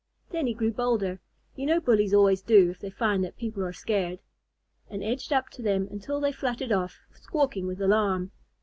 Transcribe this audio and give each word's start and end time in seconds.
Then 0.31 0.47
he 0.47 0.55
grew 0.55 0.71
bolder 0.71 1.19
(you 1.55 1.67
know 1.67 1.79
bullies 1.79 2.11
always 2.11 2.41
do 2.41 2.71
if 2.71 2.79
they 2.79 2.89
find 2.89 3.23
that 3.23 3.37
people 3.37 3.63
are 3.63 3.71
scared), 3.71 4.17
and 4.89 5.03
edged 5.03 5.31
up 5.31 5.49
to 5.51 5.61
them 5.61 5.87
until 5.91 6.19
they 6.19 6.31
fluttered 6.31 6.71
off, 6.71 7.01
squawking 7.13 7.67
with 7.67 7.79
alarm. 7.79 8.31